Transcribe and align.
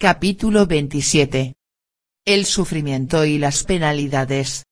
Capítulo 0.00 0.68
27. 0.68 1.56
El 2.24 2.46
sufrimiento 2.46 3.24
y 3.24 3.36
las 3.36 3.64
penalidades. 3.64 4.62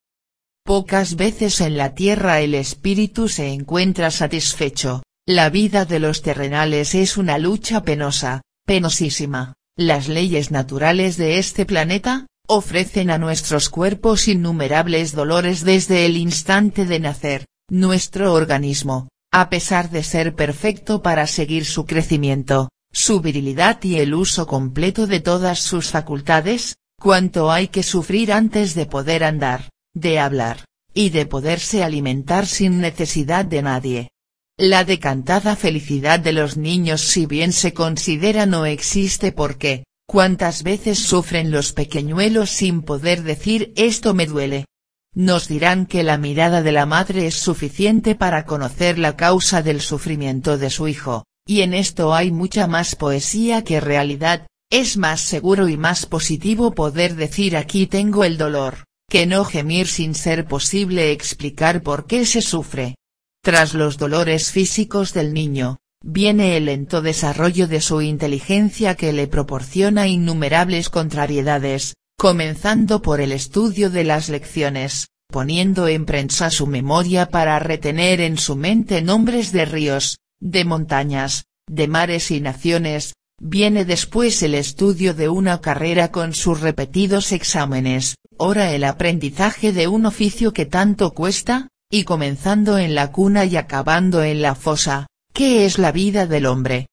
Pocas 0.64 1.16
veces 1.16 1.60
en 1.60 1.76
la 1.76 1.96
tierra 1.96 2.38
el 2.38 2.54
espíritu 2.54 3.28
se 3.28 3.48
encuentra 3.48 4.12
satisfecho, 4.12 5.02
la 5.26 5.50
vida 5.50 5.84
de 5.84 5.98
los 5.98 6.22
terrenales 6.22 6.94
es 6.94 7.16
una 7.16 7.38
lucha 7.38 7.82
penosa, 7.82 8.42
penosísima, 8.66 9.54
las 9.76 10.06
leyes 10.06 10.52
naturales 10.52 11.16
de 11.16 11.38
este 11.38 11.66
planeta, 11.66 12.28
ofrecen 12.46 13.10
a 13.10 13.18
nuestros 13.18 13.68
cuerpos 13.68 14.28
innumerables 14.28 15.10
dolores 15.10 15.64
desde 15.64 16.06
el 16.06 16.18
instante 16.18 16.84
de 16.84 17.00
nacer, 17.00 17.46
nuestro 17.68 18.32
organismo, 18.32 19.08
a 19.32 19.50
pesar 19.50 19.90
de 19.90 20.04
ser 20.04 20.36
perfecto 20.36 21.02
para 21.02 21.26
seguir 21.26 21.64
su 21.64 21.84
crecimiento, 21.84 22.68
su 22.96 23.20
virilidad 23.20 23.84
y 23.84 23.96
el 23.96 24.14
uso 24.14 24.46
completo 24.46 25.06
de 25.06 25.20
todas 25.20 25.60
sus 25.60 25.90
facultades, 25.90 26.78
cuánto 26.98 27.52
hay 27.52 27.68
que 27.68 27.82
sufrir 27.82 28.32
antes 28.32 28.74
de 28.74 28.86
poder 28.86 29.22
andar, 29.22 29.68
de 29.94 30.18
hablar, 30.18 30.64
y 30.94 31.10
de 31.10 31.26
poderse 31.26 31.84
alimentar 31.84 32.46
sin 32.46 32.80
necesidad 32.80 33.44
de 33.44 33.60
nadie. 33.60 34.08
La 34.56 34.84
decantada 34.84 35.56
felicidad 35.56 36.20
de 36.20 36.32
los 36.32 36.56
niños 36.56 37.02
si 37.02 37.26
bien 37.26 37.52
se 37.52 37.74
considera 37.74 38.46
no 38.46 38.64
existe 38.64 39.30
porque, 39.30 39.84
cuántas 40.06 40.62
veces 40.62 40.98
sufren 40.98 41.50
los 41.50 41.74
pequeñuelos 41.74 42.48
sin 42.48 42.80
poder 42.80 43.24
decir 43.24 43.74
esto 43.76 44.14
me 44.14 44.24
duele. 44.24 44.64
Nos 45.12 45.48
dirán 45.48 45.84
que 45.84 46.02
la 46.02 46.16
mirada 46.16 46.62
de 46.62 46.72
la 46.72 46.86
madre 46.86 47.26
es 47.26 47.34
suficiente 47.34 48.14
para 48.14 48.46
conocer 48.46 48.98
la 48.98 49.16
causa 49.16 49.60
del 49.60 49.82
sufrimiento 49.82 50.56
de 50.56 50.70
su 50.70 50.88
hijo, 50.88 51.26
y 51.46 51.62
en 51.62 51.74
esto 51.74 52.12
hay 52.12 52.32
mucha 52.32 52.66
más 52.66 52.96
poesía 52.96 53.62
que 53.62 53.80
realidad, 53.80 54.46
es 54.70 54.96
más 54.96 55.20
seguro 55.20 55.68
y 55.68 55.76
más 55.76 56.04
positivo 56.04 56.72
poder 56.72 57.14
decir 57.14 57.56
aquí 57.56 57.86
tengo 57.86 58.24
el 58.24 58.36
dolor, 58.36 58.84
que 59.08 59.26
no 59.26 59.44
gemir 59.44 59.86
sin 59.86 60.16
ser 60.16 60.46
posible 60.46 61.12
explicar 61.12 61.82
por 61.82 62.06
qué 62.06 62.26
se 62.26 62.42
sufre. 62.42 62.96
Tras 63.44 63.74
los 63.74 63.96
dolores 63.96 64.50
físicos 64.50 65.14
del 65.14 65.32
niño, 65.32 65.78
viene 66.02 66.56
el 66.56 66.64
lento 66.64 67.00
desarrollo 67.00 67.68
de 67.68 67.80
su 67.80 68.02
inteligencia 68.02 68.96
que 68.96 69.12
le 69.12 69.28
proporciona 69.28 70.08
innumerables 70.08 70.90
contrariedades, 70.90 71.94
comenzando 72.18 73.02
por 73.02 73.20
el 73.20 73.30
estudio 73.30 73.88
de 73.88 74.02
las 74.02 74.28
lecciones, 74.28 75.10
poniendo 75.28 75.86
en 75.86 76.06
prensa 76.06 76.50
su 76.50 76.66
memoria 76.66 77.28
para 77.28 77.58
retener 77.60 78.20
en 78.20 78.36
su 78.36 78.56
mente 78.56 79.00
nombres 79.00 79.52
de 79.52 79.64
ríos, 79.64 80.18
de 80.40 80.64
montañas, 80.64 81.46
de 81.68 81.88
mares 81.88 82.30
y 82.30 82.40
naciones, 82.40 83.14
viene 83.38 83.84
después 83.84 84.42
el 84.42 84.54
estudio 84.54 85.14
de 85.14 85.28
una 85.28 85.60
carrera 85.60 86.10
con 86.10 86.34
sus 86.34 86.60
repetidos 86.60 87.32
exámenes, 87.32 88.16
ora 88.36 88.72
el 88.72 88.84
aprendizaje 88.84 89.72
de 89.72 89.88
un 89.88 90.06
oficio 90.06 90.52
que 90.52 90.66
tanto 90.66 91.12
cuesta, 91.12 91.68
y 91.90 92.04
comenzando 92.04 92.78
en 92.78 92.94
la 92.94 93.12
cuna 93.12 93.44
y 93.44 93.56
acabando 93.56 94.22
en 94.22 94.42
la 94.42 94.54
fosa, 94.54 95.06
¿qué 95.32 95.66
es 95.66 95.78
la 95.78 95.92
vida 95.92 96.26
del 96.26 96.46
hombre? 96.46 96.88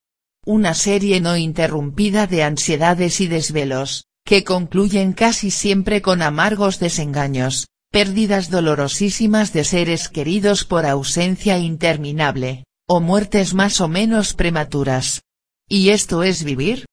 Una 0.46 0.74
serie 0.74 1.20
no 1.20 1.36
interrumpida 1.36 2.26
de 2.26 2.42
ansiedades 2.42 3.20
y 3.20 3.26
desvelos, 3.26 4.04
que 4.24 4.44
concluyen 4.44 5.12
casi 5.12 5.50
siempre 5.50 6.02
con 6.02 6.22
amargos 6.22 6.78
desengaños, 6.78 7.68
pérdidas 7.90 8.50
dolorosísimas 8.50 9.52
de 9.52 9.64
seres 9.64 10.08
queridos 10.08 10.64
por 10.64 10.86
ausencia 10.86 11.58
interminable, 11.58 12.64
o 12.86 13.00
muertes 13.00 13.54
más 13.54 13.80
o 13.80 13.88
menos 13.88 14.34
prematuras. 14.34 15.22
¿Y 15.68 15.90
esto 15.90 16.22
es 16.22 16.44
vivir? 16.44 16.84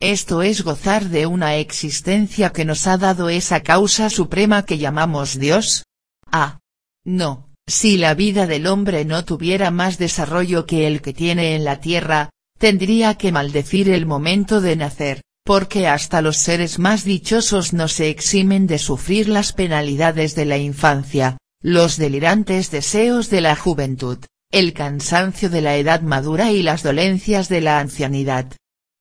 Esto 0.00 0.42
es 0.42 0.62
gozar 0.62 1.08
de 1.10 1.26
una 1.26 1.56
existencia 1.56 2.50
que 2.50 2.64
nos 2.64 2.86
ha 2.86 2.96
dado 2.96 3.28
esa 3.28 3.60
causa 3.60 4.08
suprema 4.08 4.64
que 4.64 4.78
llamamos 4.78 5.38
Dios? 5.38 5.84
Ah. 6.26 6.60
No, 7.04 7.50
si 7.66 7.96
la 7.96 8.14
vida 8.14 8.46
del 8.46 8.66
hombre 8.66 9.04
no 9.04 9.24
tuviera 9.24 9.70
más 9.70 9.98
desarrollo 9.98 10.66
que 10.66 10.86
el 10.86 11.02
que 11.02 11.12
tiene 11.12 11.54
en 11.54 11.64
la 11.64 11.80
tierra, 11.80 12.30
tendría 12.58 13.16
que 13.16 13.32
maldecir 13.32 13.90
el 13.90 14.06
momento 14.06 14.60
de 14.60 14.76
nacer, 14.76 15.22
porque 15.44 15.86
hasta 15.86 16.22
los 16.22 16.36
seres 16.36 16.78
más 16.78 17.04
dichosos 17.04 17.72
no 17.72 17.88
se 17.88 18.10
eximen 18.10 18.66
de 18.66 18.78
sufrir 18.78 19.28
las 19.28 19.52
penalidades 19.52 20.34
de 20.34 20.44
la 20.44 20.58
infancia, 20.58 21.38
los 21.62 21.96
delirantes 21.96 22.70
deseos 22.70 23.30
de 23.30 23.40
la 23.40 23.56
juventud, 23.56 24.18
el 24.50 24.72
cansancio 24.72 25.48
de 25.48 25.60
la 25.60 25.76
edad 25.76 26.02
madura 26.02 26.50
y 26.50 26.62
las 26.62 26.82
dolencias 26.82 27.48
de 27.48 27.60
la 27.60 27.78
ancianidad. 27.78 28.52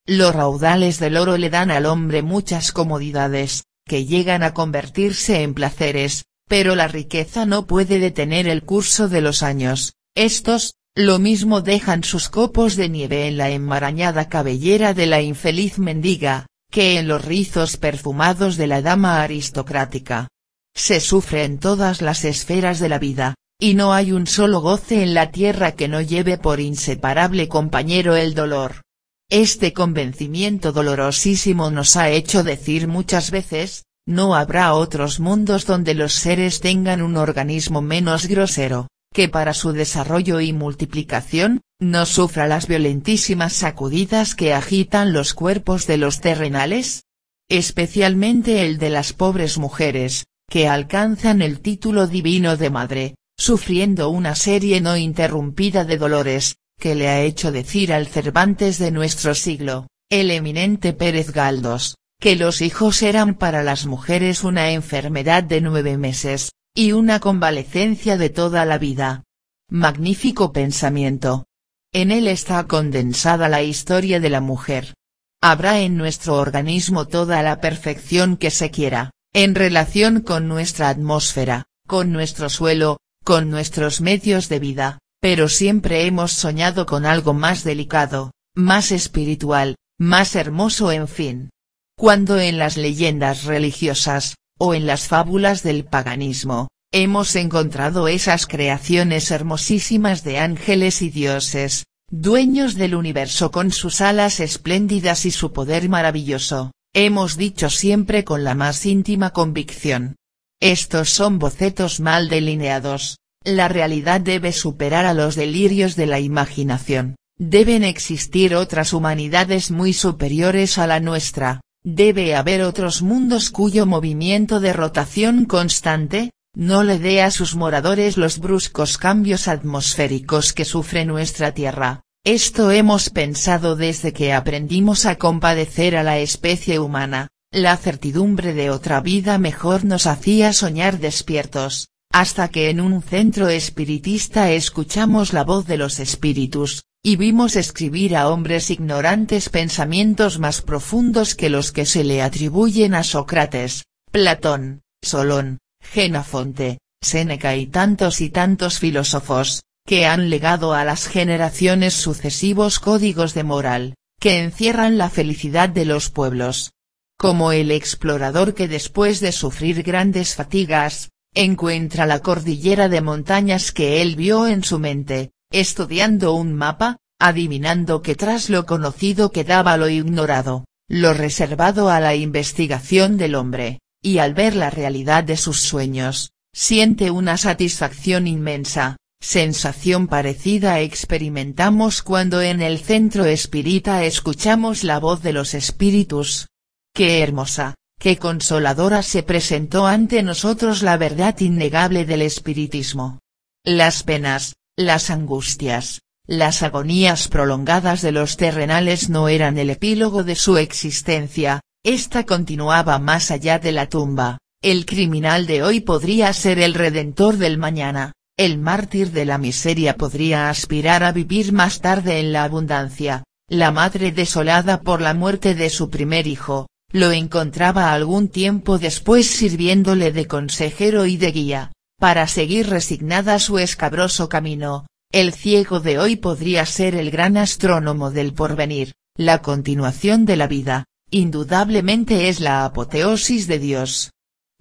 Los 0.05 0.35
raudales 0.35 0.99
del 0.99 1.17
oro 1.17 1.37
le 1.37 1.49
dan 1.49 1.71
al 1.71 1.87
hombre 1.87 2.21
muchas 2.21 2.71
comodidades, 2.71 3.63
que 3.85 4.05
llegan 4.05 4.43
a 4.43 4.53
convertirse 4.53 5.41
en 5.41 5.55
placeres, 5.55 6.25
pero 6.47 6.75
la 6.75 6.87
riqueza 6.87 7.47
no 7.47 7.65
puede 7.65 7.97
detener 7.97 8.47
el 8.47 8.63
curso 8.63 9.09
de 9.09 9.21
los 9.21 9.41
años, 9.41 9.93
estos, 10.15 10.75
lo 10.95 11.17
mismo 11.17 11.61
dejan 11.61 12.03
sus 12.03 12.29
copos 12.29 12.75
de 12.75 12.89
nieve 12.89 13.27
en 13.27 13.37
la 13.37 13.49
enmarañada 13.49 14.29
cabellera 14.29 14.93
de 14.93 15.07
la 15.07 15.21
infeliz 15.21 15.79
mendiga, 15.79 16.45
que 16.71 16.99
en 16.99 17.07
los 17.07 17.25
rizos 17.25 17.77
perfumados 17.77 18.57
de 18.57 18.67
la 18.67 18.81
dama 18.81 19.21
aristocrática. 19.23 20.27
Se 20.75 20.99
sufre 20.99 21.43
en 21.43 21.57
todas 21.57 22.01
las 22.01 22.25
esferas 22.25 22.79
de 22.79 22.89
la 22.89 22.99
vida, 22.99 23.35
y 23.61 23.73
no 23.73 23.91
hay 23.91 24.13
un 24.13 24.25
solo 24.25 24.61
goce 24.61 25.03
en 25.03 25.13
la 25.13 25.31
tierra 25.31 25.73
que 25.73 25.89
no 25.89 25.99
lleve 25.99 26.37
por 26.37 26.61
inseparable 26.61 27.49
compañero 27.49 28.15
el 28.15 28.33
dolor. 28.33 28.83
Este 29.29 29.73
convencimiento 29.73 30.71
dolorosísimo 30.71 31.69
nos 31.69 31.97
ha 31.97 32.09
hecho 32.09 32.43
decir 32.43 32.87
muchas 32.87 33.31
veces, 33.31 33.83
no 34.07 34.33
habrá 34.33 34.73
otros 34.73 35.19
mundos 35.19 35.65
donde 35.65 35.93
los 35.93 36.13
seres 36.13 36.61
tengan 36.61 37.01
un 37.01 37.17
organismo 37.17 37.81
menos 37.81 38.27
grosero, 38.27 38.87
que 39.13 39.27
para 39.27 39.53
su 39.53 39.73
desarrollo 39.73 40.39
y 40.39 40.53
multiplicación, 40.53 41.61
no 41.79 42.05
sufra 42.05 42.47
las 42.47 42.65
violentísimas 42.65 43.53
sacudidas 43.53 44.35
que 44.35 44.53
agitan 44.53 45.11
los 45.11 45.33
cuerpos 45.33 45.85
de 45.85 45.97
los 45.97 46.21
terrenales? 46.21 47.03
Especialmente 47.49 48.65
el 48.65 48.77
de 48.77 48.89
las 48.89 49.11
pobres 49.11 49.57
mujeres, 49.57 50.25
que 50.49 50.67
alcanzan 50.67 51.41
el 51.41 51.59
título 51.59 52.07
divino 52.07 52.57
de 52.57 52.69
madre, 52.69 53.15
sufriendo 53.39 54.09
una 54.09 54.35
serie 54.35 54.81
no 54.81 54.97
interrumpida 54.97 55.85
de 55.85 55.97
dolores, 55.97 56.57
que 56.77 56.93
le 56.93 57.07
ha 57.07 57.21
hecho 57.21 57.53
decir 57.53 57.93
al 57.93 58.05
Cervantes 58.05 58.77
de 58.79 58.91
nuestro 58.91 59.33
siglo, 59.33 59.87
el 60.09 60.29
eminente 60.29 60.91
Pérez 60.91 61.31
Galdós, 61.31 61.95
que 62.19 62.35
los 62.35 62.61
hijos 62.61 63.01
eran 63.01 63.35
para 63.35 63.63
las 63.63 63.85
mujeres 63.85 64.43
una 64.43 64.71
enfermedad 64.71 65.41
de 65.41 65.61
nueve 65.61 65.97
meses, 65.97 66.51
y 66.75 66.91
una 66.91 67.21
convalecencia 67.21 68.17
de 68.17 68.29
toda 68.29 68.65
la 68.65 68.77
vida. 68.77 69.23
Magnífico 69.69 70.51
pensamiento. 70.51 71.45
En 71.93 72.11
él 72.11 72.27
está 72.27 72.67
condensada 72.67 73.47
la 73.47 73.63
historia 73.63 74.19
de 74.19 74.29
la 74.29 74.41
mujer. 74.41 74.95
Habrá 75.41 75.79
en 75.79 75.95
nuestro 75.95 76.35
organismo 76.35 77.07
toda 77.07 77.41
la 77.41 77.61
perfección 77.61 78.35
que 78.35 78.51
se 78.51 78.69
quiera, 78.69 79.11
en 79.33 79.55
relación 79.55 80.21
con 80.21 80.49
nuestra 80.49 80.89
atmósfera, 80.89 81.67
con 81.87 82.11
nuestro 82.11 82.49
suelo, 82.49 82.97
con 83.29 83.51
nuestros 83.51 84.01
medios 84.01 84.49
de 84.49 84.57
vida, 84.57 84.97
pero 85.21 85.49
siempre 85.49 86.07
hemos 86.07 86.31
soñado 86.31 86.87
con 86.87 87.05
algo 87.05 87.35
más 87.35 87.63
delicado, 87.63 88.31
más 88.55 88.91
espiritual, 88.91 89.75
más 89.99 90.35
hermoso 90.35 90.91
en 90.91 91.07
fin. 91.07 91.51
Cuando 91.95 92.39
en 92.39 92.57
las 92.57 92.75
leyendas 92.75 93.43
religiosas, 93.43 94.33
o 94.57 94.73
en 94.73 94.87
las 94.87 95.07
fábulas 95.07 95.61
del 95.61 95.85
paganismo, 95.85 96.69
hemos 96.91 97.35
encontrado 97.35 98.07
esas 98.07 98.47
creaciones 98.47 99.29
hermosísimas 99.29 100.23
de 100.23 100.39
ángeles 100.39 101.03
y 101.03 101.11
dioses, 101.11 101.83
dueños 102.09 102.73
del 102.73 102.95
universo 102.95 103.51
con 103.51 103.71
sus 103.71 104.01
alas 104.01 104.39
espléndidas 104.39 105.27
y 105.27 105.29
su 105.29 105.53
poder 105.53 105.87
maravilloso, 105.87 106.71
hemos 106.95 107.37
dicho 107.37 107.69
siempre 107.69 108.23
con 108.23 108.43
la 108.43 108.55
más 108.55 108.87
íntima 108.87 109.33
convicción, 109.33 110.15
estos 110.61 111.09
son 111.11 111.39
bocetos 111.39 112.01
mal 112.01 112.27
delineados, 112.27 113.17
la 113.43 113.67
realidad 113.67 114.21
debe 114.21 114.51
superar 114.51 115.05
a 115.05 115.13
los 115.13 115.35
delirios 115.35 115.95
de 115.95 116.05
la 116.05 116.19
imaginación, 116.19 117.15
deben 117.37 117.83
existir 117.83 118.55
otras 118.55 118.93
humanidades 118.93 119.71
muy 119.71 119.93
superiores 119.93 120.77
a 120.77 120.87
la 120.87 120.99
nuestra, 120.99 121.61
debe 121.83 122.35
haber 122.35 122.61
otros 122.61 123.01
mundos 123.01 123.49
cuyo 123.49 123.85
movimiento 123.85 124.59
de 124.59 124.73
rotación 124.73 125.45
constante, 125.45 126.31
no 126.55 126.83
le 126.83 126.99
dé 126.99 127.21
a 127.21 127.31
sus 127.31 127.55
moradores 127.55 128.17
los 128.17 128.39
bruscos 128.39 128.97
cambios 128.97 129.47
atmosféricos 129.47 130.51
que 130.51 130.65
sufre 130.65 131.05
nuestra 131.05 131.53
Tierra. 131.53 132.01
Esto 132.25 132.71
hemos 132.71 133.09
pensado 133.09 133.77
desde 133.77 134.11
que 134.11 134.33
aprendimos 134.33 135.05
a 135.05 135.15
compadecer 135.15 135.95
a 135.95 136.03
la 136.03 136.19
especie 136.19 136.79
humana, 136.79 137.29
la 137.51 137.77
certidumbre 137.77 138.53
de 138.53 138.69
otra 138.69 138.99
vida 138.99 139.37
mejor 139.37 139.85
nos 139.85 140.05
hacía 140.05 140.51
soñar 140.51 140.99
despiertos, 140.99 141.89
hasta 142.11 142.49
que 142.49 142.69
en 142.69 142.81
un 142.81 143.01
centro 143.01 143.49
espiritista 143.49 144.51
escuchamos 144.51 145.31
la 145.33 145.43
voz 145.43 145.67
de 145.67 145.77
los 145.77 145.99
espíritus, 145.99 146.83
y 147.03 147.15
vimos 147.15 147.55
escribir 147.55 148.17
a 148.17 148.29
hombres 148.29 148.69
ignorantes 148.71 149.49
pensamientos 149.49 150.39
más 150.39 150.61
profundos 150.61 151.35
que 151.35 151.49
los 151.49 151.71
que 151.71 151.85
se 151.85 152.03
le 152.03 152.21
atribuyen 152.21 152.93
a 152.93 153.03
Sócrates, 153.03 153.85
Platón, 154.11 154.81
Solón, 155.01 155.59
Genofonte, 155.81 156.79
Séneca 157.01 157.55
y 157.55 157.67
tantos 157.67 158.19
y 158.19 158.29
tantos 158.29 158.79
filósofos, 158.79 159.63
que 159.85 160.05
han 160.05 160.29
legado 160.29 160.73
a 160.73 160.83
las 160.83 161.07
generaciones 161.07 161.93
sucesivos 161.93 162.79
códigos 162.79 163.33
de 163.33 163.43
moral, 163.43 163.95
que 164.19 164.39
encierran 164.39 164.97
la 164.97 165.09
felicidad 165.09 165.69
de 165.69 165.85
los 165.85 166.09
pueblos. 166.09 166.73
Como 167.17 167.51
el 167.51 167.71
explorador 167.71 168.53
que 168.55 168.67
después 168.67 169.19
de 169.19 169.31
sufrir 169.31 169.83
grandes 169.83 170.35
fatigas, 170.35 171.09
encuentra 171.33 172.05
la 172.05 172.19
cordillera 172.19 172.89
de 172.89 173.01
montañas 173.01 173.71
que 173.71 174.01
él 174.01 174.15
vio 174.15 174.47
en 174.47 174.63
su 174.63 174.79
mente, 174.79 175.31
estudiando 175.51 176.33
un 176.33 176.53
mapa, 176.53 176.97
adivinando 177.19 178.01
que 178.01 178.15
tras 178.15 178.49
lo 178.49 178.65
conocido 178.65 179.31
quedaba 179.31 179.77
lo 179.77 179.89
ignorado, 179.89 180.65
lo 180.87 181.13
reservado 181.13 181.89
a 181.89 181.99
la 181.99 182.15
investigación 182.15 183.17
del 183.17 183.35
hombre, 183.35 183.79
y 184.01 184.19
al 184.19 184.33
ver 184.33 184.55
la 184.55 184.69
realidad 184.69 185.23
de 185.23 185.37
sus 185.37 185.59
sueños, 185.59 186.31
siente 186.53 187.11
una 187.11 187.37
satisfacción 187.37 188.27
inmensa, 188.27 188.97
sensación 189.21 190.07
parecida 190.07 190.79
experimentamos 190.79 192.01
cuando 192.01 192.41
en 192.41 192.61
el 192.61 192.79
centro 192.79 193.25
espírita 193.25 194.05
escuchamos 194.05 194.83
la 194.83 194.99
voz 194.99 195.21
de 195.21 195.33
los 195.33 195.53
espíritus. 195.53 196.47
Qué 196.93 197.21
hermosa, 197.21 197.75
qué 197.99 198.17
consoladora 198.17 199.03
se 199.03 199.23
presentó 199.23 199.85
ante 199.85 200.23
nosotros 200.23 200.81
la 200.81 200.97
verdad 200.97 201.37
innegable 201.39 202.05
del 202.05 202.21
espiritismo. 202.21 203.19
Las 203.65 204.03
penas, 204.03 204.55
las 204.77 205.09
angustias, 205.09 206.01
las 206.25 206.63
agonías 206.63 207.27
prolongadas 207.27 208.01
de 208.01 208.13
los 208.13 208.37
terrenales 208.37 209.09
no 209.09 209.27
eran 209.27 209.57
el 209.57 209.69
epílogo 209.69 210.23
de 210.23 210.35
su 210.35 210.57
existencia, 210.57 211.59
esta 211.83 212.25
continuaba 212.25 212.99
más 212.99 213.31
allá 213.31 213.59
de 213.59 213.73
la 213.73 213.89
tumba, 213.89 214.37
el 214.61 214.85
criminal 214.85 215.45
de 215.45 215.63
hoy 215.63 215.81
podría 215.81 216.31
ser 216.31 216.59
el 216.59 216.75
redentor 216.75 217.35
del 217.37 217.57
mañana, 217.57 218.13
el 218.37 218.57
mártir 218.57 219.11
de 219.11 219.25
la 219.25 219.37
miseria 219.37 219.97
podría 219.97 220.49
aspirar 220.49 221.03
a 221.03 221.11
vivir 221.11 221.51
más 221.51 221.81
tarde 221.81 222.19
en 222.19 222.31
la 222.31 222.45
abundancia, 222.45 223.25
la 223.49 223.71
madre 223.71 224.13
desolada 224.13 224.79
por 224.79 225.01
la 225.01 225.13
muerte 225.13 225.55
de 225.55 225.69
su 225.69 225.89
primer 225.89 226.27
hijo, 226.27 226.68
lo 226.91 227.11
encontraba 227.11 227.93
algún 227.93 228.29
tiempo 228.29 228.79
después 228.79 229.27
sirviéndole 229.27 230.11
de 230.11 230.27
consejero 230.27 231.05
y 231.05 231.17
de 231.17 231.31
guía, 231.31 231.71
para 231.99 232.27
seguir 232.27 232.69
resignada 232.69 233.39
su 233.39 233.59
escabroso 233.59 234.29
camino, 234.29 234.87
el 235.11 235.33
ciego 235.33 235.79
de 235.79 235.99
hoy 235.99 236.15
podría 236.15 236.65
ser 236.65 236.95
el 236.95 237.11
gran 237.11 237.37
astrónomo 237.37 238.11
del 238.11 238.33
porvenir, 238.33 238.93
la 239.17 239.41
continuación 239.41 240.25
de 240.25 240.35
la 240.35 240.47
vida, 240.47 240.85
indudablemente 241.11 242.29
es 242.29 242.39
la 242.39 242.65
apoteosis 242.65 243.47
de 243.47 243.59
Dios. 243.59 244.11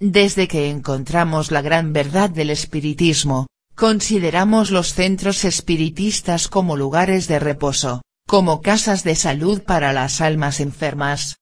Desde 0.01 0.49
que 0.49 0.71
encontramos 0.71 1.51
la 1.51 1.63
gran 1.63 1.93
verdad 1.93 2.31
del 2.31 2.51
espiritismo, 2.51 3.47
consideramos 3.75 4.71
los 4.71 4.95
centros 4.95 5.45
espiritistas 5.45 6.49
como 6.49 6.77
lugares 6.77 7.29
de 7.29 7.39
reposo, 7.39 8.03
como 8.27 8.61
casas 8.61 9.05
de 9.05 9.15
salud 9.15 9.63
para 9.63 9.93
las 9.93 10.21
almas 10.21 10.61
enfermas. 10.61 11.37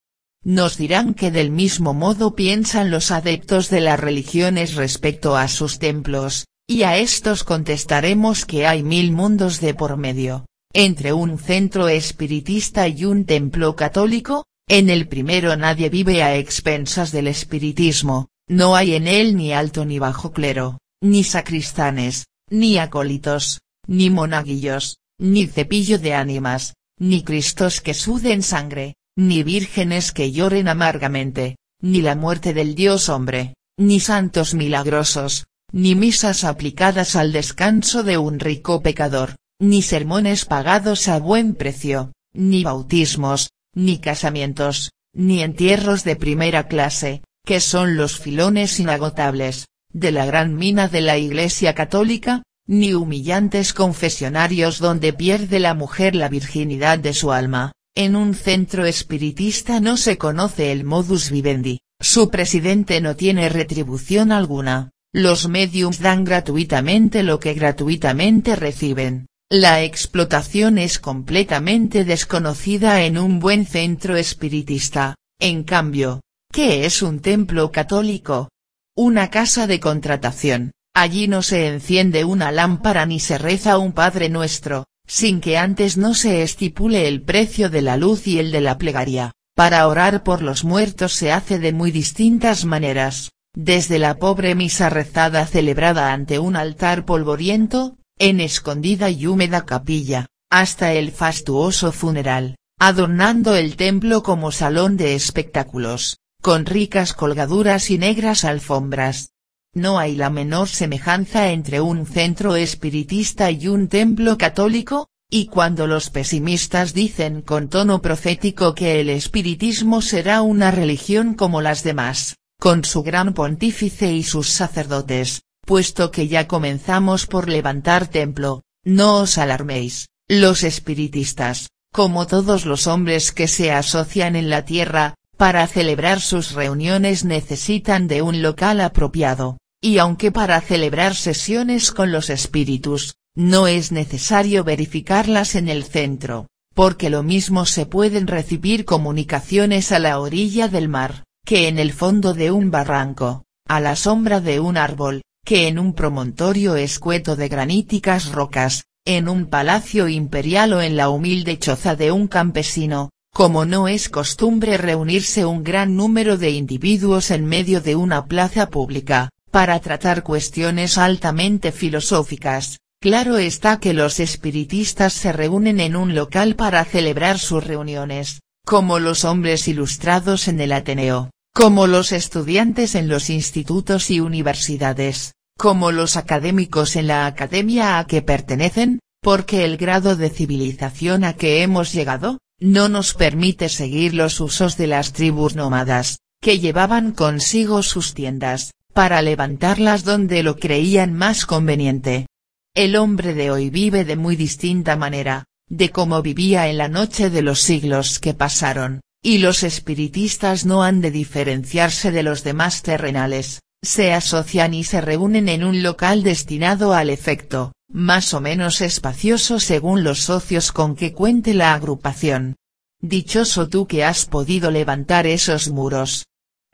Nos 0.47 0.77
dirán 0.77 1.15
que 1.15 1.33
del 1.33 1.51
mismo 1.51 1.93
modo 1.93 2.37
piensan 2.37 2.93
los 2.93 3.11
adeptos 3.11 3.69
de 3.69 3.81
las 3.81 3.99
religiones 3.99 4.77
respecto 4.77 5.37
a 5.37 5.49
sus 5.49 5.81
templos, 5.81 6.47
y 6.69 6.85
a 6.85 6.99
estos 6.99 7.43
contestaremos 7.43 8.47
que 8.47 8.65
hay 8.65 8.85
mil 8.85 9.11
mundos 9.11 9.61
de 9.61 9.75
por 9.75 9.97
medio, 9.97 10.47
entre 10.73 11.13
un 11.13 11.41
centro 11.41 11.89
espiritista 11.89 12.87
y 12.87 13.07
un 13.07 13.25
templo 13.25 13.75
católico, 13.75 14.45
en 14.69 14.89
el 14.89 15.09
primero 15.09 15.57
nadie 15.57 15.89
vive 15.89 16.23
a 16.23 16.37
expensas 16.37 17.11
del 17.11 17.27
espiritismo, 17.27 18.29
no 18.49 18.77
hay 18.77 18.95
en 18.95 19.09
él 19.09 19.35
ni 19.35 19.53
alto 19.53 19.85
ni 19.85 19.99
bajo 19.99 20.31
clero, 20.31 20.79
ni 21.03 21.25
sacristanes, 21.25 22.27
ni 22.51 22.79
acólitos, 22.79 23.63
ni 23.89 24.11
monaguillos, 24.11 24.99
ni 25.19 25.49
cepillo 25.49 25.99
de 25.99 26.15
ánimas, 26.15 26.75
ni 27.01 27.25
cristos 27.25 27.81
que 27.81 27.95
suden 27.95 28.45
sangre, 28.45 28.95
ni 29.17 29.43
vírgenes 29.43 30.13
que 30.13 30.31
lloren 30.31 30.69
amargamente, 30.69 31.57
ni 31.81 32.03
la 32.03 32.15
muerte 32.15 32.53
del 32.53 32.75
Dios 32.75 33.09
hombre, 33.09 33.55
ni 33.79 33.99
santos 33.99 34.55
milagrosos, 34.55 35.47
ni 35.73 35.95
misas 35.95 36.45
aplicadas 36.45 37.17
al 37.17 37.33
descanso 37.33 38.03
de 38.03 38.19
un 38.19 38.39
rico 38.39 38.83
pecador, 38.83 39.37
ni 39.59 39.83
sermones 39.83 40.45
pagados 40.45 41.09
a 41.09 41.19
buen 41.19 41.55
precio, 41.55 42.13
ni 42.35 42.63
bautismos, 42.63 43.51
ni 43.75 43.99
casamientos, 43.99 44.93
ni 45.15 45.43
entierros 45.43 46.05
de 46.05 46.17
primera 46.17 46.69
clase, 46.69 47.23
que 47.45 47.61
son 47.61 47.97
los 47.97 48.19
filones 48.19 48.79
inagotables, 48.81 49.67
de 49.93 50.13
la 50.13 50.27
gran 50.27 50.57
mina 50.57 50.89
de 50.89 51.01
la 51.01 51.17
Iglesia 51.17 51.75
Católica, 51.75 52.43
ni 52.67 52.93
humillantes 52.93 53.73
confesionarios 53.73 54.79
donde 54.79 55.13
pierde 55.13 55.61
la 55.61 55.73
mujer 55.73 56.15
la 56.15 56.29
virginidad 56.29 56.99
de 56.99 57.15
su 57.15 57.33
alma, 57.33 57.73
en 57.97 58.15
un 58.15 58.35
centro 58.35 58.87
espiritista 58.87 59.81
no 59.81 59.97
se 59.97 60.19
conoce 60.19 60.71
el 60.71 60.85
modus 60.85 61.31
vivendi, 61.31 61.81
su 62.01 62.31
presidente 62.31 63.01
no 63.01 63.17
tiene 63.17 63.49
retribución 63.49 64.31
alguna, 64.31 64.93
los 65.13 65.49
mediums 65.49 65.99
dan 65.99 66.25
gratuitamente 66.25 67.25
lo 67.25 67.41
que 67.41 67.55
gratuitamente 67.55 68.55
reciben, 68.55 69.27
la 69.51 69.83
explotación 69.83 70.79
es 70.79 71.01
completamente 71.01 72.05
desconocida 72.05 73.03
en 73.03 73.19
un 73.19 73.41
buen 73.41 73.67
centro 73.67 74.17
espiritista, 74.17 75.17
en 75.41 75.65
cambio, 75.65 76.21
¿Qué 76.53 76.87
es 76.87 77.03
un 77.03 77.21
templo 77.21 77.71
católico? 77.71 78.49
Una 78.97 79.29
casa 79.29 79.67
de 79.67 79.79
contratación, 79.79 80.73
allí 80.95 81.29
no 81.29 81.43
se 81.43 81.67
enciende 81.67 82.25
una 82.25 82.51
lámpara 82.51 83.05
ni 83.05 83.21
se 83.21 83.37
reza 83.37 83.77
un 83.77 83.93
Padre 83.93 84.31
Nuestro, 84.31 84.87
sin 85.07 85.41
que 85.41 85.59
antes 85.59 85.97
no 85.97 86.15
se 86.15 86.43
estipule 86.43 87.09
el 87.09 87.23
precio 87.23 87.71
de 87.71 87.83
la 87.83 87.97
luz 87.97 88.27
y 88.27 88.39
el 88.39 88.51
de 88.51 88.61
la 88.61 88.79
plegaria, 88.79 89.33
para 89.55 89.87
orar 89.89 90.23
por 90.23 90.43
los 90.43 90.65
muertos 90.65 91.13
se 91.13 91.33
hace 91.33 91.59
de 91.59 91.73
muy 91.73 91.91
distintas 91.91 92.65
maneras, 92.65 93.31
desde 93.55 93.99
la 93.99 94.19
pobre 94.19 94.55
misa 94.55 94.91
rezada 94.91 95.47
celebrada 95.47 96.13
ante 96.13 96.39
un 96.39 96.57
altar 96.57 97.07
polvoriento, 97.07 97.97
en 98.19 98.41
escondida 98.41 99.09
y 99.11 99.27
húmeda 99.27 99.65
capilla, 99.65 100.27
hasta 100.51 100.93
el 100.93 101.11
fastuoso 101.11 101.93
funeral, 101.93 102.57
adornando 102.79 103.57
el 103.57 103.77
templo 103.77 104.23
como 104.23 104.53
salón 104.53 104.97
de 104.97 105.15
espectáculos, 105.15 106.19
con 106.43 106.67
ricas 106.67 107.15
colgaduras 107.15 107.91
y 107.91 107.99
negras 107.99 108.45
alfombras. 108.45 109.31
No 109.77 109.99
hay 109.99 110.17
la 110.17 110.31
menor 110.31 110.71
semejanza 110.71 111.51
entre 111.51 111.83
un 111.83 112.07
centro 112.07 112.57
espiritista 112.57 113.51
y 113.51 113.69
un 113.69 113.89
templo 113.89 114.39
católico, 114.39 115.11
y 115.31 115.49
cuando 115.49 115.87
los 115.87 116.09
pesimistas 116.09 116.95
dicen 116.95 117.43
con 117.43 117.69
tono 117.69 118.01
profético 118.01 118.75
que 118.75 119.03
el 119.03 119.11
espiritismo 119.11 120.01
será 120.01 120.41
una 120.41 120.71
religión 120.71 121.35
como 121.35 121.61
las 121.61 121.83
demás, 121.83 122.37
con 122.59 122.87
su 122.87 123.03
gran 123.03 123.35
pontífice 123.35 124.15
y 124.15 124.23
sus 124.23 124.49
sacerdotes, 124.49 125.43
puesto 125.67 126.11
que 126.11 126.27
ya 126.27 126.49
comenzamos 126.49 127.27
por 127.27 127.51
levantar 127.51 128.09
templo, 128.09 128.63
no 128.83 129.17
os 129.17 129.37
alarméis, 129.37 130.09
los 130.27 130.63
espiritistas, 130.63 131.69
como 131.93 132.27
todos 132.27 132.65
los 132.65 132.87
hombres 132.87 133.31
que 133.31 133.47
se 133.47 133.73
asocian 133.73 134.37
en 134.37 134.49
la 134.49 134.65
tierra, 134.65 135.17
para 135.37 135.67
celebrar 135.67 136.23
sus 136.23 136.53
reuniones 136.53 137.27
necesitan 137.27 138.09
de 138.09 138.23
un 138.23 138.41
local 138.41 138.81
apropiado, 138.81 139.59
y 139.87 139.99
aunque 139.99 140.33
para 140.33 140.61
celebrar 140.61 141.15
sesiones 141.15 141.93
con 141.93 142.11
los 142.11 142.29
espíritus, 142.29 143.19
no 143.37 143.69
es 143.69 143.93
necesario 143.93 144.65
verificarlas 144.65 145.55
en 145.55 145.69
el 145.69 145.85
centro, 145.85 146.49
porque 146.75 147.09
lo 147.09 147.23
mismo 147.23 147.67
se 147.67 147.87
pueden 147.87 148.27
recibir 148.27 148.85
comunicaciones 148.85 149.93
a 149.93 150.01
la 150.01 150.19
orilla 150.19 150.67
del 150.67 150.89
mar, 150.89 151.23
que 151.45 151.69
en 151.69 151.79
el 151.79 151.93
fondo 151.93 152.35
de 152.35 152.51
un 152.51 152.73
barranco, 152.73 153.45
a 153.69 153.79
la 153.79 153.95
sombra 153.95 154.41
de 154.41 154.59
un 154.59 154.77
árbol, 154.77 155.23
que 155.45 155.69
en 155.69 155.79
un 155.79 155.93
promontorio 155.93 156.75
escueto 156.75 157.37
de 157.37 157.47
graníticas 157.47 158.33
rocas, 158.33 158.87
en 159.05 159.29
un 159.29 159.47
palacio 159.47 160.09
imperial 160.09 160.73
o 160.73 160.83
en 160.83 160.97
la 160.97 161.11
humilde 161.11 161.61
choza 161.61 161.95
de 161.95 162.11
un 162.11 162.27
campesino, 162.27 163.11
como 163.33 163.65
no 163.65 163.87
es 163.87 164.09
costumbre 164.09 164.79
reunirse 164.79 165.45
un 165.45 165.63
gran 165.63 165.95
número 165.95 166.39
de 166.39 166.51
individuos 166.51 167.31
en 167.31 167.47
medio 167.47 167.81
de 167.81 167.95
una 167.95 168.27
plaza 168.27 168.69
pública, 168.69 169.31
para 169.57 169.81
tratar 169.81 170.23
cuestiones 170.23 170.99
altamente 170.99 171.73
filosóficas, 171.73 172.79
claro 173.01 173.39
está 173.39 173.81
que 173.81 173.95
los 173.95 174.21
espiritistas 174.21 175.15
se 175.15 175.33
reúnen 175.33 175.81
en 175.81 175.97
un 175.97 176.15
local 176.15 176.57
para 176.57 176.85
celebrar 176.85 177.39
sus 177.39 177.65
reuniones, 177.65 178.43
como 178.67 178.99
los 178.99 179.25
hombres 179.25 179.67
ilustrados 179.67 180.49
en 180.49 180.61
el 180.61 180.73
Ateneo, 180.73 181.31
como 181.55 181.87
los 181.87 182.13
estudiantes 182.13 182.95
en 182.95 183.09
los 183.09 183.31
institutos 183.31 184.11
y 184.11 184.21
universidades, 184.21 185.33
como 185.57 185.91
los 185.91 186.19
académicos 186.19 186.95
en 186.95 187.07
la 187.07 187.25
academia 187.25 187.99
a 187.99 188.07
que 188.07 188.21
pertenecen, 188.21 189.01
porque 189.23 189.65
el 189.65 189.79
grado 189.79 190.17
de 190.17 190.29
civilización 190.29 191.25
a 191.25 191.33
que 191.33 191.63
hemos 191.63 191.95
llegado, 191.95 192.41
no 192.61 192.91
nos 192.91 193.15
permite 193.15 193.71
seguir 193.71 194.13
los 194.13 194.39
usos 194.39 194.77
de 194.77 194.87
las 194.87 195.15
tribus 195.15 195.57
nómadas, 195.57 196.19
que 196.43 196.59
llevaban 196.59 197.13
consigo 197.13 197.83
sus 197.83 198.13
tiendas, 198.13 198.73
para 198.97 199.21
levantarlas 199.21 200.05
donde 200.05 200.43
lo 200.43 200.57
creían 200.57 201.13
más 201.13 201.45
conveniente. 201.45 202.29
El 202.75 202.97
hombre 202.97 203.35
de 203.35 203.51
hoy 203.51 203.69
vive 203.69 204.07
de 204.07 204.17
muy 204.17 204.37
distinta 204.37 204.97
manera, 204.97 205.45
de 205.69 205.91
cómo 205.91 206.23
vivía 206.23 206.69
en 206.69 206.79
la 206.79 206.89
noche 206.89 207.29
de 207.29 207.43
los 207.43 207.61
siglos 207.61 208.19
que 208.19 208.33
pasaron, 208.33 209.03
y 209.23 209.37
los 209.37 209.65
espiritistas 209.65 210.65
no 210.65 210.83
han 210.83 211.03
de 211.03 211.11
diferenciarse 211.11 212.11
de 212.11 212.23
los 212.23 212.43
demás 212.43 212.81
terrenales, 212.81 213.61
se 213.85 214.15
asocian 214.15 214.73
y 214.73 214.83
se 214.83 215.03
reúnen 215.03 215.51
en 215.51 215.63
un 215.63 215.83
local 215.83 216.23
destinado 216.23 216.95
al 216.95 217.11
efecto, 217.11 217.73
más 217.93 218.33
o 218.33 218.41
menos 218.41 218.81
espacioso 218.81 219.61
según 219.61 220.05
los 220.05 220.21
socios 220.21 220.73
con 220.73 220.97
que 220.97 221.13
cuente 221.13 221.53
la 221.53 221.75
agrupación. 221.75 222.57
Dichoso 223.03 223.69
tú 223.69 223.87
que 223.87 224.07
has 224.07 224.25
podido 224.25 224.71
levantar 224.71 225.27
esos 225.27 225.69
muros. 225.69 226.25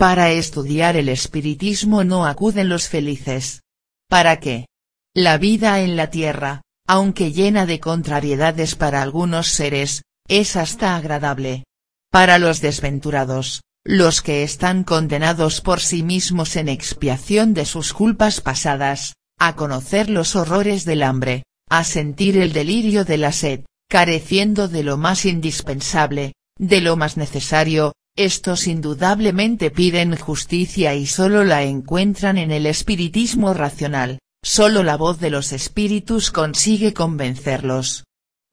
Para 0.03 0.33
estudiar 0.33 0.97
el 0.97 1.09
espiritismo 1.09 2.03
no 2.03 2.27
acuden 2.27 2.69
los 2.69 2.89
felices. 2.89 3.63
¿Para 4.09 4.41
qué? 4.41 4.67
La 5.15 5.39
vida 5.39 5.81
en 5.81 5.95
la 5.95 6.11
tierra, 6.11 6.63
aunque 6.89 7.31
llena 7.31 7.67
de 7.67 7.79
contrariedades 7.79 8.75
para 8.75 9.01
algunos 9.01 9.47
seres, 9.47 10.03
es 10.27 10.57
hasta 10.57 10.97
agradable. 10.97 11.63
Para 12.11 12.41
los 12.41 12.61
desventurados, 12.61 13.63
los 13.85 14.23
que 14.23 14.43
están 14.43 14.83
condenados 14.83 15.61
por 15.61 15.79
sí 15.79 16.03
mismos 16.03 16.57
en 16.57 16.69
expiación 16.69 17.55
de 17.55 17.65
sus 17.65 17.93
culpas 17.93 18.41
pasadas, 18.41 19.15
a 19.39 19.55
conocer 19.55 20.11
los 20.11 20.35
horrores 20.35 20.85
del 20.85 21.05
hambre, 21.05 21.45
a 21.71 21.85
sentir 21.85 22.39
el 22.39 22.53
delirio 22.53 23.05
de 23.05 23.19
la 23.19 23.31
sed, 23.31 23.61
careciendo 23.89 24.67
de 24.67 24.83
lo 24.83 24.97
más 24.97 25.25
indispensable, 25.27 26.33
de 26.59 26.81
lo 26.81 26.97
más 26.97 27.17
necesario, 27.17 27.93
estos 28.17 28.67
indudablemente 28.67 29.71
piden 29.71 30.17
justicia 30.17 30.95
y 30.95 31.07
solo 31.07 31.45
la 31.45 31.63
encuentran 31.63 32.37
en 32.37 32.51
el 32.51 32.67
espiritismo 32.67 33.55
racional, 33.55 34.19
solo 34.45 34.83
la 34.83 34.97
voz 34.97 35.19
de 35.19 35.31
los 35.31 35.53
espíritus 35.53 36.31
consigue 36.31 36.93
convencerlos. 36.93 38.05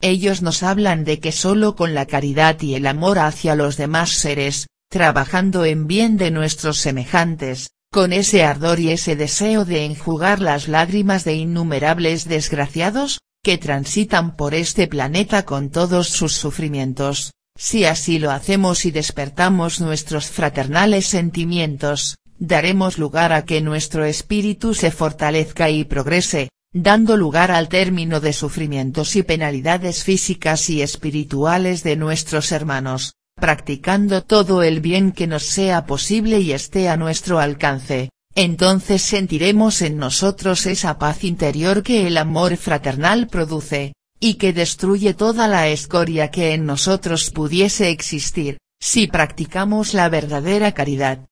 Ellos 0.01 0.41
nos 0.41 0.63
hablan 0.63 1.03
de 1.03 1.19
que 1.19 1.33
solo 1.33 1.75
con 1.75 1.93
la 1.93 2.05
caridad 2.05 2.61
y 2.61 2.75
el 2.75 2.87
amor 2.87 3.19
hacia 3.19 3.55
los 3.55 3.75
demás 3.75 4.11
seres, 4.11 4.67
trabajando 4.89 5.65
en 5.65 5.87
bien 5.87 6.15
de 6.15 6.31
nuestros 6.31 6.77
semejantes, 6.77 7.71
con 7.91 8.13
ese 8.13 8.43
ardor 8.43 8.79
y 8.79 8.91
ese 8.91 9.17
deseo 9.17 9.65
de 9.65 9.83
enjugar 9.83 10.39
las 10.39 10.69
lágrimas 10.69 11.25
de 11.25 11.35
innumerables 11.35 12.29
desgraciados, 12.29 13.19
que 13.43 13.57
transitan 13.57 14.37
por 14.37 14.53
este 14.53 14.87
planeta 14.87 15.43
con 15.43 15.69
todos 15.69 16.07
sus 16.07 16.33
sufrimientos, 16.33 17.31
si 17.59 17.83
así 17.83 18.19
lo 18.19 18.31
hacemos 18.31 18.85
y 18.85 18.91
despertamos 18.91 19.81
nuestros 19.81 20.27
fraternales 20.27 21.07
sentimientos, 21.07 22.17
daremos 22.37 22.97
lugar 22.97 23.33
a 23.33 23.43
que 23.43 23.59
nuestro 23.59 24.05
espíritu 24.05 24.73
se 24.73 24.91
fortalezca 24.91 25.69
y 25.69 25.83
progrese, 25.83 26.47
dando 26.71 27.17
lugar 27.17 27.51
al 27.51 27.67
término 27.67 28.21
de 28.21 28.31
sufrimientos 28.31 29.17
y 29.17 29.23
penalidades 29.23 30.05
físicas 30.05 30.69
y 30.69 30.81
espirituales 30.81 31.83
de 31.83 31.97
nuestros 31.97 32.53
hermanos, 32.53 33.15
practicando 33.35 34.23
todo 34.23 34.63
el 34.63 34.79
bien 34.79 35.11
que 35.11 35.27
nos 35.27 35.43
sea 35.43 35.85
posible 35.85 36.39
y 36.39 36.53
esté 36.53 36.87
a 36.87 36.95
nuestro 36.95 37.39
alcance, 37.39 38.09
entonces 38.35 39.01
sentiremos 39.01 39.81
en 39.81 39.97
nosotros 39.97 40.65
esa 40.65 40.97
paz 40.97 41.25
interior 41.25 41.83
que 41.83 42.07
el 42.07 42.15
amor 42.15 42.55
fraternal 42.55 43.27
produce, 43.27 43.91
y 44.19 44.35
que 44.35 44.53
destruye 44.53 45.13
toda 45.13 45.47
la 45.47 45.67
escoria 45.69 46.31
que 46.31 46.53
en 46.53 46.65
nosotros 46.65 47.31
pudiese 47.31 47.89
existir, 47.89 48.57
si 48.81 49.07
practicamos 49.07 49.93
la 49.93 50.09
verdadera 50.09 50.73
caridad, 50.73 51.25